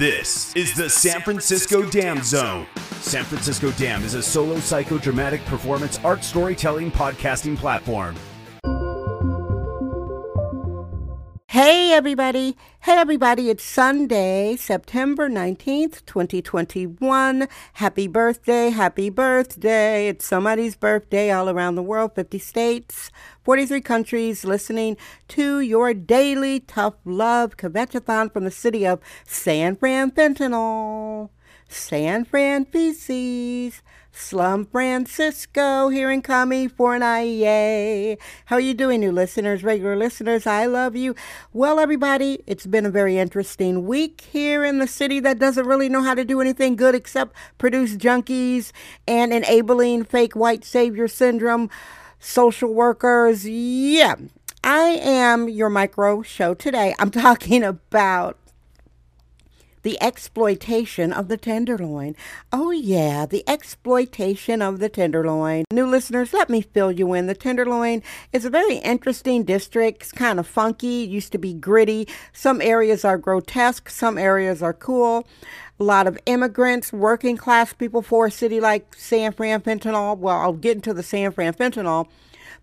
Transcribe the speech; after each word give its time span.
This 0.00 0.56
is 0.56 0.72
the 0.72 0.88
San 0.88 1.20
Francisco 1.20 1.82
Dam 1.90 2.22
Zone. 2.22 2.66
San 3.02 3.22
Francisco 3.22 3.70
Dam 3.72 4.02
is 4.02 4.14
a 4.14 4.22
solo 4.22 4.54
psychodramatic 4.54 5.44
performance 5.44 5.98
art 6.02 6.24
storytelling 6.24 6.90
podcasting 6.90 7.54
platform. 7.54 8.16
Hey, 11.62 11.92
everybody. 11.92 12.56
Hey, 12.80 12.96
everybody. 12.96 13.50
It's 13.50 13.62
Sunday, 13.62 14.56
September 14.56 15.28
19th, 15.28 16.06
2021. 16.06 17.48
Happy 17.74 18.08
birthday. 18.08 18.70
Happy 18.70 19.10
birthday. 19.10 20.08
It's 20.08 20.24
somebody's 20.24 20.74
birthday 20.74 21.30
all 21.30 21.50
around 21.50 21.74
the 21.74 21.82
world, 21.82 22.14
50 22.14 22.38
states, 22.38 23.10
43 23.44 23.82
countries 23.82 24.42
listening 24.42 24.96
to 25.28 25.60
your 25.60 25.92
daily 25.92 26.60
tough 26.60 26.94
love 27.04 27.58
convention 27.58 28.00
from 28.30 28.44
the 28.44 28.50
city 28.50 28.86
of 28.86 28.98
San 29.26 29.76
Fran 29.76 30.12
Fentanyl. 30.12 31.28
San 31.70 32.24
Fran 32.24 32.64
feces. 32.64 33.82
Slum 34.12 34.66
Francisco 34.66 35.88
here 35.88 36.10
in 36.10 36.20
Kami 36.20 36.66
for 36.66 36.96
an 36.96 37.02
IEA. 37.02 38.18
How 38.46 38.56
are 38.56 38.60
you 38.60 38.74
doing, 38.74 39.00
new 39.00 39.12
listeners, 39.12 39.62
regular 39.62 39.96
listeners? 39.96 40.48
I 40.48 40.66
love 40.66 40.96
you. 40.96 41.14
Well, 41.52 41.78
everybody, 41.78 42.42
it's 42.46 42.66
been 42.66 42.86
a 42.86 42.90
very 42.90 43.18
interesting 43.18 43.86
week 43.86 44.22
here 44.32 44.64
in 44.64 44.80
the 44.80 44.88
city 44.88 45.20
that 45.20 45.38
doesn't 45.38 45.66
really 45.66 45.88
know 45.88 46.02
how 46.02 46.14
to 46.14 46.24
do 46.24 46.40
anything 46.40 46.74
good 46.74 46.96
except 46.96 47.36
produce 47.56 47.96
junkies 47.96 48.72
and 49.06 49.32
enabling 49.32 50.04
fake 50.04 50.34
white 50.34 50.64
savior 50.64 51.06
syndrome 51.06 51.70
social 52.18 52.74
workers. 52.74 53.48
Yeah. 53.48 54.16
I 54.62 54.98
am 55.02 55.48
your 55.48 55.70
micro 55.70 56.22
show 56.22 56.52
today. 56.54 56.94
I'm 56.98 57.10
talking 57.12 57.62
about 57.62 58.39
the 59.82 60.00
exploitation 60.02 61.12
of 61.12 61.28
the 61.28 61.36
tenderloin. 61.36 62.16
Oh, 62.52 62.70
yeah, 62.70 63.26
the 63.26 63.44
exploitation 63.48 64.62
of 64.62 64.78
the 64.78 64.88
tenderloin. 64.88 65.64
New 65.72 65.86
listeners, 65.86 66.32
let 66.32 66.50
me 66.50 66.62
fill 66.62 66.92
you 66.92 67.12
in. 67.14 67.26
The 67.26 67.34
tenderloin 67.34 68.02
is 68.32 68.44
a 68.44 68.50
very 68.50 68.76
interesting 68.76 69.44
district. 69.44 70.02
It's 70.02 70.12
kind 70.12 70.38
of 70.38 70.46
funky, 70.46 71.04
it 71.04 71.10
used 71.10 71.32
to 71.32 71.38
be 71.38 71.54
gritty. 71.54 72.08
Some 72.32 72.60
areas 72.60 73.04
are 73.04 73.18
grotesque, 73.18 73.88
some 73.88 74.18
areas 74.18 74.62
are 74.62 74.74
cool. 74.74 75.26
A 75.78 75.84
lot 75.84 76.06
of 76.06 76.18
immigrants, 76.26 76.92
working 76.92 77.36
class 77.38 77.72
people 77.72 78.02
for 78.02 78.26
a 78.26 78.30
city 78.30 78.60
like 78.60 78.94
San 78.94 79.32
Fran 79.32 79.62
Fentanyl. 79.62 80.18
Well, 80.18 80.36
I'll 80.36 80.52
get 80.52 80.76
into 80.76 80.92
the 80.92 81.02
San 81.02 81.32
Fran 81.32 81.54
Fentanyl 81.54 82.06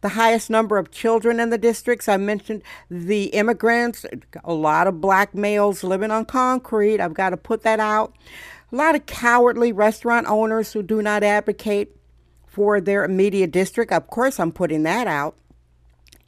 the 0.02 0.10
highest 0.10 0.50
number 0.50 0.78
of 0.78 0.92
children 0.92 1.40
in 1.40 1.50
the 1.50 1.58
districts. 1.58 2.08
I 2.08 2.18
mentioned 2.18 2.64
the 2.90 3.26
immigrants, 3.26 4.06
a 4.44 4.54
lot 4.54 4.88
of 4.88 5.02
black 5.02 5.34
males 5.34 5.84
living 5.84 6.12
on 6.12 6.26
concrete. 6.26 7.00
I've 7.00 7.14
got 7.14 7.32
to 7.32 7.38
put 7.38 7.64
that 7.64 7.80
out. 7.80 8.14
A 8.72 8.76
lot 8.76 8.96
of 8.96 9.06
cowardly 9.06 9.72
restaurant 9.72 10.28
owners 10.28 10.74
who 10.74 10.84
do 10.84 11.02
not 11.02 11.24
advocate 11.24 11.96
for 12.46 12.82
their 12.82 13.06
immediate 13.06 13.52
district. 13.52 13.92
Of 13.92 14.08
course, 14.08 14.40
I'm 14.40 14.52
putting 14.52 14.84
that 14.84 15.08
out. 15.08 15.38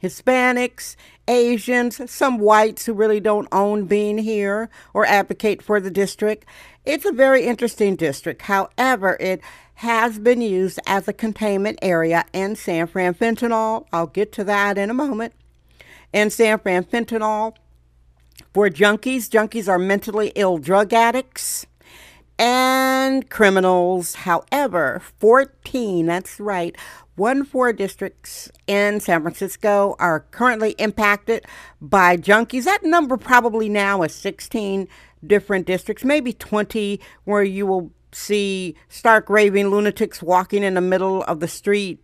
Hispanics, 0.01 0.95
Asians, 1.27 2.09
some 2.09 2.39
whites 2.39 2.85
who 2.85 2.93
really 2.93 3.19
don't 3.19 3.49
own 3.51 3.85
being 3.85 4.17
here 4.17 4.69
or 4.93 5.05
advocate 5.05 5.61
for 5.61 5.81
the 5.81 5.91
district. 5.91 6.45
It's 6.85 7.05
a 7.05 7.11
very 7.11 7.45
interesting 7.45 7.97
district. 7.97 8.43
However, 8.43 9.17
it 9.19 9.41
has 9.79 10.19
been 10.19 10.41
used 10.41 10.77
as 10.85 11.07
a 11.07 11.13
containment 11.13 11.79
area 11.81 12.25
in 12.33 12.53
San 12.53 12.85
Fran 12.85 13.13
fentanyl. 13.13 13.85
I'll 13.93 14.07
get 14.07 14.33
to 14.33 14.43
that 14.43 14.77
in 14.77 14.89
a 14.89 14.93
moment. 14.93 15.31
In 16.11 16.29
San 16.29 16.59
Fran 16.59 16.83
fentanyl, 16.83 17.55
for 18.53 18.67
junkies, 18.69 19.29
junkies 19.29 19.69
are 19.69 19.79
mentally 19.79 20.33
ill 20.35 20.57
drug 20.57 20.91
addicts 20.91 21.65
and 22.37 23.29
criminals. 23.29 24.15
However, 24.15 25.01
14, 25.19 26.07
that's 26.07 26.41
right, 26.41 26.75
one 27.15 27.45
four 27.45 27.71
districts 27.71 28.51
in 28.67 28.99
San 28.99 29.21
Francisco 29.21 29.95
are 29.97 30.25
currently 30.31 30.71
impacted 30.71 31.45
by 31.79 32.17
junkies. 32.17 32.65
That 32.65 32.83
number 32.83 33.15
probably 33.15 33.69
now 33.69 34.03
is 34.03 34.13
16 34.13 34.89
different 35.25 35.65
districts, 35.65 36.03
maybe 36.03 36.33
20, 36.33 36.99
where 37.23 37.43
you 37.43 37.65
will 37.65 37.93
see 38.11 38.75
stark 38.87 39.29
raving 39.29 39.69
lunatics 39.69 40.21
walking 40.21 40.63
in 40.63 40.73
the 40.73 40.81
middle 40.81 41.23
of 41.23 41.39
the 41.39 41.47
street 41.47 41.99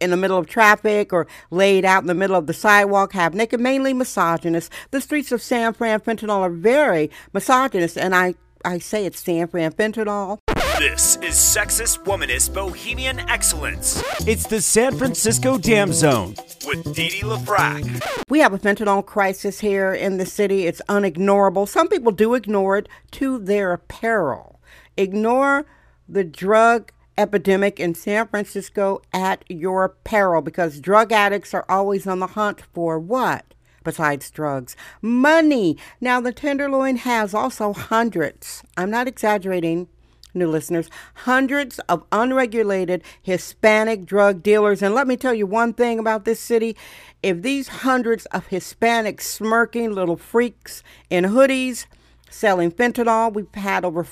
in 0.00 0.10
the 0.10 0.16
middle 0.16 0.36
of 0.36 0.46
traffic 0.46 1.12
or 1.12 1.26
laid 1.50 1.84
out 1.84 2.02
in 2.02 2.08
the 2.08 2.14
middle 2.14 2.36
of 2.36 2.46
the 2.46 2.52
sidewalk, 2.52 3.12
half 3.12 3.34
naked, 3.34 3.60
mainly 3.60 3.92
misogynist. 3.92 4.72
The 4.90 5.00
streets 5.00 5.30
of 5.30 5.40
San 5.40 5.72
Fran 5.74 6.00
Fentanyl 6.00 6.40
are 6.40 6.50
very 6.50 7.10
misogynist, 7.32 7.96
and 7.96 8.14
I, 8.14 8.34
I 8.64 8.78
say 8.78 9.06
it's 9.06 9.20
San 9.20 9.46
Fran 9.46 9.72
Fentanyl. 9.72 10.38
This 10.78 11.16
is 11.16 11.34
sexist, 11.34 12.02
womanist, 12.04 12.52
bohemian 12.54 13.20
excellence. 13.20 14.02
It's 14.26 14.46
the 14.48 14.60
San 14.60 14.96
Francisco 14.98 15.56
Dam 15.56 15.92
Zone 15.92 16.34
with 16.66 16.92
Dee 16.94 17.10
Dee 17.10 17.20
LaFrac. 17.20 18.24
We 18.28 18.40
have 18.40 18.52
a 18.52 18.58
fentanyl 18.58 19.06
crisis 19.06 19.60
here 19.60 19.92
in 19.92 20.16
the 20.16 20.26
city. 20.26 20.66
It's 20.66 20.82
unignorable. 20.88 21.68
Some 21.68 21.88
people 21.88 22.10
do 22.10 22.34
ignore 22.34 22.78
it 22.78 22.88
to 23.12 23.38
their 23.38 23.76
peril. 23.76 24.51
Ignore 24.96 25.66
the 26.08 26.24
drug 26.24 26.92
epidemic 27.16 27.78
in 27.78 27.94
San 27.94 28.26
Francisco 28.28 29.02
at 29.12 29.44
your 29.48 29.90
peril 30.04 30.42
because 30.42 30.80
drug 30.80 31.12
addicts 31.12 31.54
are 31.54 31.64
always 31.68 32.06
on 32.06 32.18
the 32.18 32.28
hunt 32.28 32.62
for 32.72 32.98
what? 32.98 33.54
Besides 33.84 34.30
drugs, 34.30 34.76
money. 35.00 35.76
Now, 36.00 36.20
the 36.20 36.32
Tenderloin 36.32 36.96
has 36.96 37.34
also 37.34 37.72
hundreds, 37.72 38.62
I'm 38.76 38.90
not 38.90 39.08
exaggerating, 39.08 39.88
new 40.34 40.48
listeners, 40.48 40.88
hundreds 41.14 41.78
of 41.80 42.04
unregulated 42.12 43.02
Hispanic 43.20 44.06
drug 44.06 44.42
dealers. 44.42 44.82
And 44.82 44.94
let 44.94 45.06
me 45.06 45.16
tell 45.16 45.34
you 45.34 45.46
one 45.46 45.72
thing 45.72 45.98
about 45.98 46.24
this 46.24 46.40
city 46.40 46.76
if 47.22 47.42
these 47.42 47.68
hundreds 47.68 48.26
of 48.26 48.48
Hispanic 48.48 49.20
smirking 49.20 49.92
little 49.92 50.16
freaks 50.16 50.82
in 51.10 51.24
hoodies 51.24 51.86
selling 52.30 52.70
fentanyl, 52.70 53.32
we've 53.32 53.54
had 53.54 53.84
over 53.84 54.06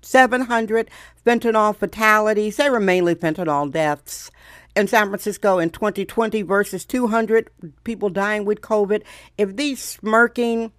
700 0.00 0.90
fentanyl 1.24 1.76
fatalities. 1.76 2.56
They 2.56 2.70
were 2.70 2.80
mainly 2.80 3.14
fentanyl 3.14 3.70
deaths 3.70 4.30
in 4.76 4.86
San 4.86 5.08
Francisco 5.08 5.58
in 5.58 5.70
2020 5.70 6.42
versus 6.42 6.84
200 6.84 7.50
people 7.84 8.10
dying 8.10 8.44
with 8.44 8.60
COVID. 8.60 9.02
If 9.36 9.56
these 9.56 9.82
smirking, 9.82 10.72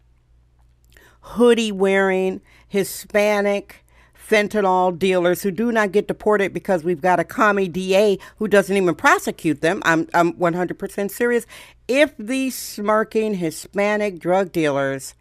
hoodie 1.22 1.72
wearing, 1.72 2.42
Hispanic, 2.68 3.84
fentanyl 4.30 4.98
dealers 4.98 5.42
who 5.42 5.52
do 5.52 5.72
not 5.72 5.92
get 5.92 6.08
deported 6.08 6.54
because 6.54 6.84
we've 6.84 7.02
got 7.02 7.20
a 7.20 7.24
commie 7.24 7.68
DA 7.68 8.20
who 8.38 8.48
doesn't 8.48 8.76
even 8.78 8.94
prosecute 8.96 9.62
them. 9.62 9.82
I'm, 9.84 10.08
I'm 10.14 10.34
100% 10.34 11.12
serious. 11.12 11.46
If 11.88 12.16
these 12.18 12.56
smirking 12.56 13.36
Hispanic 13.36 14.20
drug 14.20 14.52
dealers 14.52 15.16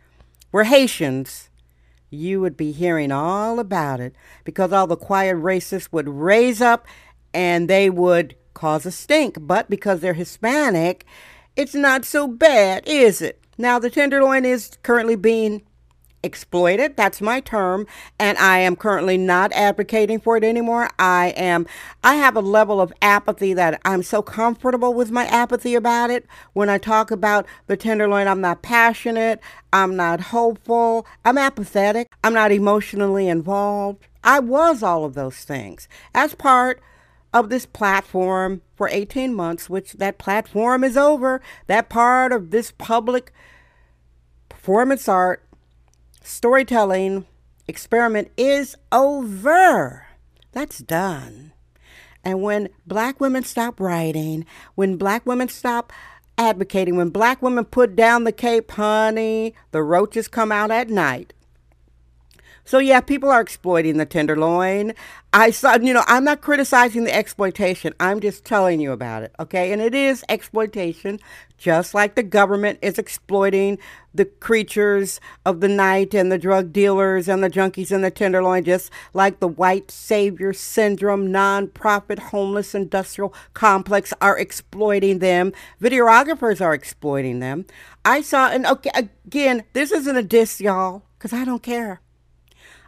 were 0.53 0.65
Haitians, 0.65 1.48
you 2.11 2.41
would 2.41 2.57
be 2.57 2.73
hearing 2.73 3.13
all 3.13 3.59
about 3.59 4.01
it 4.01 4.15
because 4.45 4.73
all 4.73 4.87
the 4.87 4.97
quiet 4.97 5.37
racists 5.37 5.93
would 5.93 6.09
raise 6.09 6.61
up 6.61 6.87
and 7.35 7.69
they 7.69 7.91
would 7.91 8.35
cause 8.55 8.87
a 8.87 8.91
stink. 8.91 9.37
But 9.41 9.69
because 9.69 10.01
they're 10.01 10.15
Hispanic, 10.15 11.05
it's 11.57 11.75
not 11.75 12.05
so 12.05 12.27
bad, 12.27 12.87
is 12.87 13.21
it? 13.21 13.41
Now, 13.59 13.79
the 13.79 13.91
tenderloin 13.91 14.45
is 14.45 14.79
currently 14.83 15.17
being 15.17 15.63
exploited. 16.23 16.97
That's 16.97 17.21
my 17.21 17.41
term. 17.41 17.87
And 18.19 18.37
I 18.39 18.59
am 18.59 18.77
currently 18.77 19.17
not 19.17 19.53
advocating 19.53 20.21
for 20.21 20.37
it 20.37 20.45
anymore. 20.45 20.91
I 20.99 21.29
am, 21.37 21.67
I 22.03 22.17
have 22.17 22.37
a 22.37 22.41
level 22.41 22.81
of 22.81 22.93
apathy 23.01 23.55
that 23.55 23.81
I'm 23.85 24.03
so 24.03 24.23
comfortable 24.23 24.95
with 24.95 25.11
my 25.11 25.27
apathy 25.27 25.75
about 25.75 26.11
it. 26.11 26.27
When 26.53 26.69
I 26.69 26.79
talk 26.79 27.11
about 27.11 27.47
the 27.67 27.77
tenderloin, 27.77 28.29
I'm 28.29 28.41
not 28.41 28.63
passionate. 28.63 29.41
I'm 29.73 29.97
not 29.97 30.21
hopeful. 30.21 31.07
I'm 31.25 31.39
apathetic. 31.39 32.09
I'm 32.25 32.35
not 32.35 32.53
emotionally 32.53 33.29
involved. 33.29 34.07
I 34.25 34.41
was 34.41 34.83
all 34.83 35.05
of 35.05 35.15
those 35.15 35.45
things 35.45 35.89
as 36.15 36.35
part 36.35 36.81
of 37.33 37.51
this 37.51 37.67
platform 37.67 38.63
for 38.75 38.89
18 38.89 39.35
months, 39.35 39.69
which 39.69 39.93
that 39.95 40.19
platform 40.19 40.83
is 40.83 40.97
over. 40.97 41.41
That 41.67 41.89
part 41.89 42.33
of 42.33 42.51
this 42.51 42.73
public 42.73 43.33
performance 44.49 45.09
art 45.09 45.43
storytelling 46.29 47.27
experiment 47.67 48.31
is 48.37 48.77
over. 48.93 50.07
That's 50.53 50.79
done. 50.79 51.53
And 52.25 52.43
when 52.43 52.69
black 52.87 53.21
women 53.21 53.45
stop 53.45 53.81
writing, 53.81 54.45
when 54.75 54.97
black 54.97 55.25
women 55.25 55.49
stop 55.49 55.93
advocating, 56.37 56.97
when 56.97 57.11
black 57.11 57.41
women 57.43 57.65
put 57.65 57.97
down 57.97 58.25
the 58.25 58.33
cape, 58.33 58.71
honey, 58.73 59.55
the 59.71 59.83
roaches 59.83 60.29
come 60.29 60.53
out 60.53 60.71
at 60.71 60.91
night. 60.91 61.33
So 62.69 62.81
yeah, 62.81 63.01
people 63.01 63.31
are 63.31 63.41
exploiting 63.41 63.97
the 63.97 64.05
tenderloin. 64.05 64.93
I 65.33 65.53
saw, 65.53 65.77
you 65.77 65.95
know, 65.95 66.05
I'm 66.07 66.25
not 66.25 66.43
criticizing 66.43 67.05
the 67.05 67.15
exploitation. 67.15 67.95
I'm 67.99 68.21
just 68.21 68.45
telling 68.45 68.79
you 68.79 68.93
about 68.93 69.23
it, 69.23 69.35
okay? 69.41 69.73
And 69.73 69.81
it 69.81 69.95
is 69.95 70.23
exploitation, 70.29 71.19
just 71.57 71.95
like 71.95 72.15
the 72.15 72.23
government 72.23 72.79
is 72.83 72.99
exploiting 72.99 73.79
the 74.13 74.27
creatures 74.27 75.19
of 75.47 75.63
the 75.63 75.69
night 75.69 76.13
and 76.13 76.31
the 76.31 76.37
drug 76.37 76.71
dealers 76.71 77.27
and 77.27 77.43
the 77.43 77.49
junkies 77.49 77.91
and 77.91 78.05
the 78.05 78.11
tenderloin, 78.11 78.65
just 78.65 78.91
like 79.15 79.41
the 79.41 79.49
white 79.49 79.91
savior 79.91 80.53
syndrome, 80.53 81.29
nonprofit 81.29 82.19
homeless 82.19 82.75
industrial 82.75 83.33
complex 83.55 84.13
are 84.21 84.39
exploiting 84.39 85.21
them. 85.21 85.55
Videographers 85.81 86.61
are 86.61 86.75
exploiting 86.75 87.39
them. 87.39 87.65
I 88.05 88.21
saw, 88.21 88.51
and 88.51 88.67
okay, 88.67 88.91
again, 89.25 89.65
this 89.73 89.91
isn't 89.91 90.17
a 90.19 90.23
diss, 90.23 90.61
y'all, 90.61 91.05
because 91.17 91.33
I 91.33 91.47
don't 91.47 91.63
care. 91.63 92.03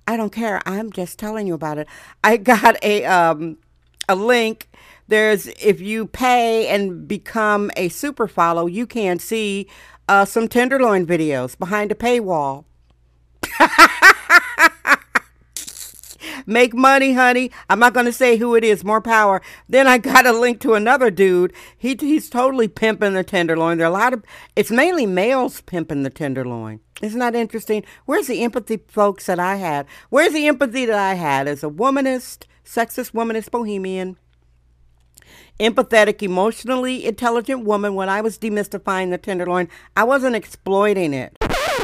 I 0.07 0.17
don't 0.17 0.33
care. 0.33 0.61
I'm 0.67 0.91
just 0.91 1.19
telling 1.19 1.47
you 1.47 1.55
about 1.55 1.79
it. 1.79 1.89
I 2.25 2.37
got 2.37 2.83
a 2.83 3.05
um 3.05 3.59
a 4.09 4.15
link. 4.15 4.69
There's 5.09 5.47
if 5.47 5.81
you 5.81 6.07
pay 6.07 6.69
and 6.69 7.07
become 7.09 7.71
a 7.77 7.89
super 7.89 8.29
follow, 8.29 8.67
you 8.67 8.87
can 8.87 9.19
see 9.19 9.69
uh, 10.09 10.25
some 10.25 10.49
tenderloin 10.49 11.07
videos 11.07 11.57
behind 11.59 11.93
a 11.93 11.95
paywall. 11.95 12.65
Make 16.51 16.75
money, 16.75 17.13
honey. 17.13 17.53
I'm 17.69 17.79
not 17.79 17.95
going 17.95 18.07
to 18.07 18.13
say 18.13 18.37
who 18.37 18.57
it 18.57 18.65
is. 18.65 18.83
More 18.83 19.01
power. 19.01 19.41
Then 19.69 19.87
I 19.87 19.99
got 19.99 20.27
a 20.27 20.33
link 20.33 20.59
to 20.63 20.75
another 20.75 21.09
dude. 21.09 21.53
He 21.79 21.97
he's 22.01 22.29
totally 22.29 22.67
pimping 22.67 23.15
the 23.15 23.23
tenderloin. 23.23 23.79
There 23.79 23.87
are 23.87 23.91
a 23.91 23.93
lot 23.93 24.13
of. 24.13 24.25
It's 24.57 24.73
mainly 24.73 25.07
males 25.07 25.61
pimping 25.61 26.03
the 26.03 26.11
tenderloin. 26.11 26.81
Isn't 27.03 27.21
that 27.21 27.37
interesting? 27.37 27.85
Where's 28.05 28.27
the 28.27 28.43
empathy, 28.43 28.79
folks, 28.89 29.27
that 29.27 29.39
I 29.39 29.57
had? 29.57 29.87
Where's 30.09 30.33
the 30.33 30.49
empathy 30.49 30.87
that 30.87 30.99
I 30.99 31.15
had 31.15 31.47
as 31.47 31.63
a 31.63 31.69
womanist, 31.69 32.47
sexist, 32.65 33.13
womanist, 33.13 33.53
bohemian? 33.53 34.17
empathetic, 35.61 36.23
emotionally 36.23 37.05
intelligent 37.05 37.65
woman 37.65 37.95
when 37.95 38.09
I 38.09 38.23
was 38.23 38.39
demystifying 38.39 39.11
the 39.11 39.19
tenderloin. 39.19 39.69
I 39.95 40.05
wasn't 40.05 40.35
exploiting 40.35 41.13
it. 41.15 41.37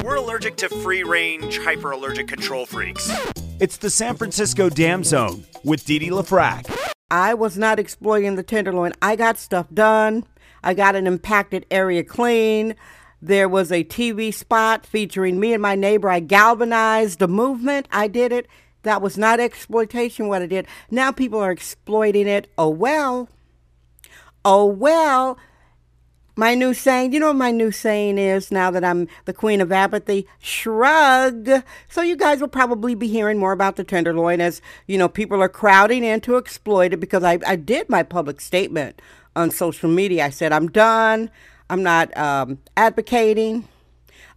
We're 0.02 0.16
allergic 0.16 0.56
to 0.56 0.69
free 0.70 1.02
range, 1.02 1.58
hyper 1.58 1.90
allergic 1.90 2.26
control 2.26 2.64
freaks. 2.64 3.10
It's 3.58 3.79
the 3.79 3.88
San 3.88 4.17
Francisco 4.17 4.69
Dam 4.69 5.03
Zone 5.03 5.47
with 5.64 5.87
Didi 5.87 6.11
LaFrac. 6.11 6.70
I 7.11 7.32
was 7.32 7.56
not 7.56 7.79
exploiting 7.79 8.37
the 8.37 8.43
tenderloin. 8.43 8.93
I 9.00 9.17
got 9.17 9.38
stuff 9.38 9.67
done. 9.73 10.25
I 10.62 10.75
got 10.75 10.94
an 10.94 11.06
impacted 11.06 11.64
area 11.70 12.05
clean. 12.05 12.75
There 13.23 13.49
was 13.49 13.73
a 13.73 13.82
TV 13.82 14.35
spot 14.35 14.85
featuring 14.85 15.41
me 15.41 15.55
and 15.55 15.62
my 15.62 15.75
neighbor. 15.75 16.11
I 16.11 16.20
galvanized 16.20 17.19
the 17.19 17.29
movement. 17.29 17.88
I 17.91 18.08
did 18.08 18.31
it. 18.31 18.47
That 18.82 19.00
was 19.00 19.17
not 19.17 19.41
exploitation, 19.41 20.29
what 20.29 20.43
I 20.43 20.47
did. 20.47 20.67
Now 20.91 21.11
people 21.11 21.38
are 21.38 21.50
exploiting 21.50 22.29
it. 22.29 22.53
Oh, 22.58 22.69
well. 22.69 23.31
Oh, 24.44 24.67
well. 24.67 25.38
My 26.38 26.54
new 26.54 26.74
saying, 26.74 27.14
you 27.14 27.20
know 27.20 27.28
what 27.28 27.36
my 27.36 27.50
new 27.50 27.70
saying 27.70 28.18
is 28.18 28.52
now 28.52 28.70
that 28.70 28.84
I'm 28.84 29.08
the 29.24 29.32
queen 29.32 29.62
of 29.62 29.72
apathy? 29.72 30.28
Shrug. 30.38 31.48
So 31.88 32.02
you 32.02 32.14
guys 32.14 32.42
will 32.42 32.48
probably 32.48 32.94
be 32.94 33.08
hearing 33.08 33.38
more 33.38 33.52
about 33.52 33.76
the 33.76 33.84
tenderloin 33.84 34.42
as, 34.42 34.60
you 34.86 34.98
know, 34.98 35.08
people 35.08 35.42
are 35.42 35.48
crowding 35.48 36.04
in 36.04 36.20
to 36.20 36.36
exploit 36.36 36.92
it 36.92 37.00
because 37.00 37.24
I, 37.24 37.38
I 37.46 37.56
did 37.56 37.88
my 37.88 38.02
public 38.02 38.42
statement 38.42 39.00
on 39.34 39.50
social 39.50 39.88
media. 39.88 40.26
I 40.26 40.30
said, 40.30 40.52
I'm 40.52 40.68
done. 40.68 41.30
I'm 41.70 41.82
not 41.82 42.14
um, 42.18 42.58
advocating. 42.76 43.66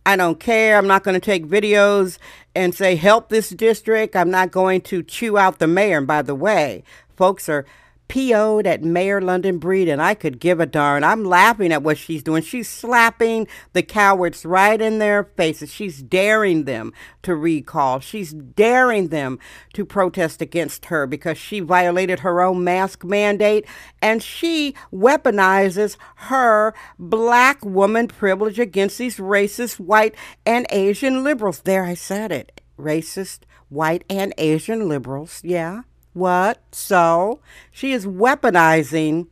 I 0.05 0.15
don't 0.15 0.39
care. 0.39 0.77
I'm 0.77 0.87
not 0.87 1.03
going 1.03 1.19
to 1.19 1.25
take 1.25 1.47
videos 1.47 2.17
and 2.55 2.73
say, 2.73 2.95
help 2.95 3.27
this 3.27 3.49
district. 3.49 4.15
I'm 4.15 4.31
not 4.31 4.51
going 4.51 4.79
to 4.83 5.03
chew 5.03 5.37
out 5.37 5.59
the 5.59 5.67
mayor. 5.67 5.97
And 5.97 6.07
by 6.07 6.21
the 6.21 6.33
way, 6.33 6.85
folks 7.17 7.49
are 7.49 7.65
PO'd 8.09 8.67
at 8.67 8.83
Mayor 8.83 9.21
London 9.21 9.59
Breed, 9.59 9.87
and 9.87 10.01
I 10.01 10.15
could 10.15 10.39
give 10.39 10.59
a 10.59 10.65
darn. 10.65 11.03
I'm 11.03 11.23
laughing 11.23 11.71
at 11.71 11.83
what 11.83 11.97
she's 11.97 12.23
doing. 12.23 12.41
She's 12.41 12.67
slapping 12.67 13.47
the 13.73 13.83
cowards 13.83 14.45
right 14.45 14.81
in 14.81 14.97
their 14.97 15.23
faces. 15.23 15.71
She's 15.71 16.01
daring 16.01 16.65
them 16.65 16.91
to 17.21 17.35
recall. 17.35 17.99
She's 17.99 18.33
daring 18.33 19.09
them 19.09 19.39
to 19.73 19.85
protest 19.85 20.41
against 20.41 20.85
her 20.85 21.05
because 21.07 21.37
she 21.37 21.59
violated 21.59 22.19
her 22.21 22.41
own 22.41 22.63
mask 22.63 23.05
mandate, 23.05 23.65
and 24.01 24.21
she 24.21 24.73
weaponizes 24.91 25.95
her 26.15 26.73
black 26.97 27.63
woman 27.63 28.07
privilege 28.07 28.59
against 28.59 28.97
these 28.97 29.17
racist 29.17 29.79
white 29.79 30.15
and 30.45 30.65
Asian 30.71 31.23
liberals. 31.23 31.61
There, 31.61 31.85
I 31.85 31.93
said 31.93 32.31
it. 32.31 32.59
Racist 32.77 33.41
white 33.69 34.03
and 34.09 34.33
Asian 34.39 34.89
liberals. 34.89 35.41
Yeah. 35.43 35.83
What? 36.13 36.61
So? 36.71 37.39
She 37.71 37.91
is 37.91 38.05
weaponizing 38.05 39.27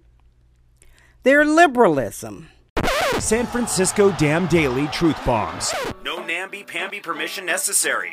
their 1.23 1.45
liberalism. 1.45 2.49
San 3.19 3.47
Francisco 3.47 4.11
Dam 4.11 4.47
Daily 4.47 4.87
Truth 4.87 5.23
Bombs. 5.25 5.73
No 6.03 6.23
namby-pamby 6.23 6.99
permission 6.99 7.45
necessary. 7.45 8.11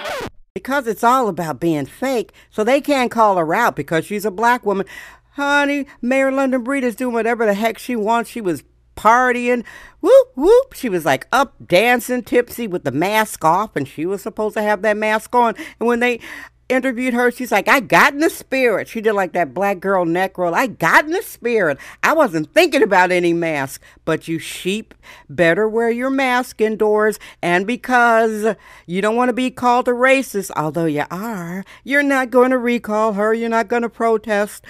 Because 0.55 0.87
it's 0.87 1.05
all 1.05 1.29
about 1.29 1.61
being 1.61 1.85
fake, 1.85 2.33
so 2.49 2.65
they 2.65 2.81
can't 2.81 3.11
call 3.11 3.37
her 3.37 3.55
out 3.55 3.77
because 3.77 4.07
she's 4.07 4.25
a 4.25 4.31
black 4.31 4.65
woman. 4.65 4.87
Honey, 5.33 5.87
Mayor 6.01 6.33
London 6.33 6.63
Breed 6.63 6.85
is 6.85 6.97
doing 6.97 7.13
whatever 7.13 7.45
the 7.45 7.55
heck 7.55 7.77
she 7.77 7.97
wants. 7.97 8.31
She 8.31 8.41
was 8.41 8.63
partying. 8.97 9.65
Whoop, 10.01 10.29
whoop. 10.37 10.73
She 10.73 10.89
was 10.89 11.05
like 11.05 11.27
up 11.33 11.55
dancing, 11.67 12.23
tipsy 12.23 12.67
with 12.67 12.85
the 12.85 12.93
mask 12.93 13.45
off, 13.45 13.75
and 13.75 13.87
she 13.87 14.07
was 14.07 14.23
supposed 14.23 14.55
to 14.55 14.63
have 14.63 14.83
that 14.83 14.97
mask 14.97 15.35
on. 15.35 15.55
And 15.81 15.89
when 15.89 16.01
they 16.01 16.21
interviewed 16.69 17.15
her, 17.15 17.31
she's 17.31 17.53
like, 17.53 17.69
I 17.69 17.81
got 17.81 18.15
in 18.15 18.21
the 18.21 18.31
spirit. 18.31 18.89
She 18.89 19.01
did 19.01 19.13
like 19.13 19.33
that 19.33 19.55
black 19.55 19.81
girl 19.81 20.05
neck 20.05 20.39
roll. 20.39 20.55
I 20.55 20.67
got 20.67 21.05
in 21.05 21.11
the 21.11 21.23
spirit. 21.23 21.79
I 22.03 22.13
wasn't 22.13 22.53
thinking 22.53 22.83
about 22.83 23.13
any 23.13 23.33
mask. 23.33 23.83
But 24.05 24.29
you 24.29 24.39
sheep 24.39 24.95
better 25.29 25.69
wear 25.69 25.91
your 25.91 26.11
mask 26.11 26.61
indoors. 26.61 27.19
And 27.43 27.67
because 27.67 28.57
you 28.87 29.03
don't 29.03 29.17
want 29.17 29.29
to 29.29 29.35
be 29.35 29.51
called 29.51 29.89
a 29.89 29.93
racist, 29.93 30.51
although 30.57 30.87
you 30.87 31.05
are, 31.11 31.65
you're 31.85 32.03
not 32.03 32.31
going 32.31 32.51
to 32.51 32.59
recall 32.59 33.15
her. 33.15 33.35
You're 33.35 33.49
not 33.49 33.69
going 33.69 33.83
to 33.83 33.89
protest 33.89 34.65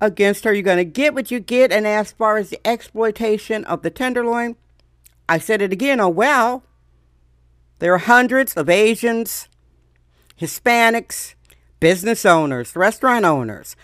against 0.00 0.44
her. 0.44 0.52
You're 0.52 0.62
going 0.62 0.78
to 0.78 0.84
get 0.84 1.14
what 1.14 1.30
you 1.30 1.40
get. 1.40 1.72
And 1.72 1.86
as 1.86 2.12
far 2.12 2.36
as 2.36 2.50
the 2.50 2.66
exploitation 2.66 3.64
of 3.64 3.82
the 3.82 3.90
tenderloin, 3.90 4.56
I 5.28 5.38
said 5.38 5.62
it 5.62 5.72
again. 5.72 6.00
Oh, 6.00 6.08
well, 6.08 6.64
there 7.80 7.94
are 7.94 7.98
hundreds 7.98 8.54
of 8.54 8.68
Asians, 8.68 9.48
Hispanics, 10.38 11.34
business 11.80 12.24
owners, 12.24 12.76
restaurant 12.76 13.24
owners, 13.24 13.74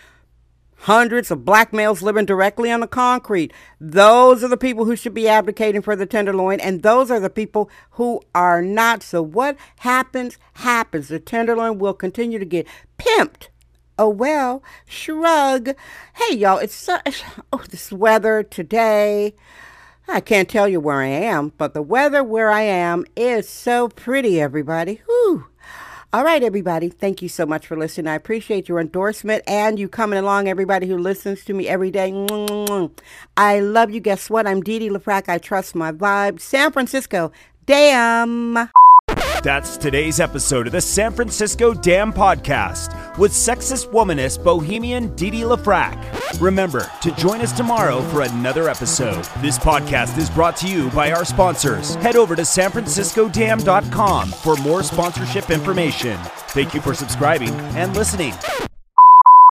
hundreds 0.81 1.31
of 1.31 1.43
black 1.43 1.73
males 1.73 2.01
living 2.01 2.25
directly 2.25 2.71
on 2.71 2.79
the 2.79 2.87
concrete. 2.87 3.51
Those 3.81 4.43
are 4.43 4.47
the 4.47 4.57
people 4.57 4.85
who 4.85 4.95
should 4.95 5.13
be 5.13 5.27
advocating 5.27 5.81
for 5.81 5.95
the 5.95 6.05
tenderloin, 6.05 6.59
and 6.59 6.83
those 6.83 7.11
are 7.11 7.19
the 7.19 7.29
people 7.29 7.69
who 7.91 8.21
are 8.33 8.61
not. 8.61 9.03
So, 9.03 9.21
what 9.21 9.57
happens, 9.79 10.37
happens. 10.53 11.07
The 11.07 11.19
tenderloin 11.19 11.79
will 11.79 11.93
continue 11.93 12.39
to 12.39 12.45
get 12.45 12.67
pimped. 12.97 13.49
Oh, 13.99 14.09
well, 14.09 14.63
shrug. 14.85 15.71
Hey, 16.13 16.35
y'all, 16.35 16.59
it's 16.59 16.75
so, 16.75 16.99
oh, 17.51 17.63
this 17.69 17.91
weather 17.91 18.43
today. 18.43 19.33
I 20.09 20.21
can't 20.21 20.47
tell 20.47 20.69
you 20.69 20.79
where 20.79 21.01
I 21.01 21.07
am, 21.07 21.51
but 21.57 21.73
the 21.73 21.81
weather 21.81 22.23
where 22.23 22.49
I 22.49 22.61
am 22.61 23.05
is 23.17 23.49
so 23.49 23.89
pretty, 23.89 24.39
everybody. 24.39 25.01
Whew. 25.05 25.47
All 26.13 26.23
right, 26.23 26.41
everybody. 26.41 26.87
Thank 26.87 27.21
you 27.21 27.27
so 27.27 27.45
much 27.45 27.67
for 27.67 27.75
listening. 27.75 28.07
I 28.07 28.15
appreciate 28.15 28.69
your 28.69 28.79
endorsement 28.79 29.43
and 29.45 29.77
you 29.77 29.89
coming 29.89 30.17
along, 30.17 30.47
everybody 30.47 30.87
who 30.87 30.97
listens 30.97 31.43
to 31.45 31.53
me 31.53 31.67
every 31.67 31.91
day. 31.91 32.13
I 33.35 33.59
love 33.59 33.91
you. 33.91 33.99
Guess 33.99 34.29
what? 34.29 34.47
I'm 34.47 34.61
Dee 34.61 34.79
Dee 34.79 34.89
LaFrac. 34.89 35.27
I 35.27 35.37
trust 35.37 35.75
my 35.75 35.91
vibe. 35.91 36.39
San 36.39 36.71
Francisco. 36.71 37.33
Damn. 37.65 38.69
That's 39.43 39.75
today's 39.75 40.21
episode 40.21 40.67
of 40.67 40.73
the 40.73 40.81
San 40.81 41.11
Francisco 41.11 41.73
Dam 41.73 42.13
Podcast 42.13 43.06
with 43.17 43.31
sexist 43.31 43.89
womanist 43.91 44.43
bohemian 44.43 45.15
Didi 45.15 45.41
LaFrac. 45.41 46.39
Remember 46.41 46.89
to 47.01 47.11
join 47.13 47.41
us 47.41 47.51
tomorrow 47.51 48.01
for 48.09 48.21
another 48.21 48.69
episode. 48.69 49.23
This 49.41 49.57
podcast 49.57 50.17
is 50.17 50.29
brought 50.29 50.57
to 50.57 50.67
you 50.67 50.89
by 50.91 51.11
our 51.11 51.25
sponsors. 51.25 51.95
Head 51.95 52.15
over 52.15 52.35
to 52.35 52.43
sanfranciscodam.com 52.43 54.29
for 54.29 54.55
more 54.57 54.83
sponsorship 54.83 55.49
information. 55.49 56.17
Thank 56.49 56.73
you 56.73 56.81
for 56.81 56.93
subscribing 56.93 57.53
and 57.75 57.95
listening. 57.95 58.33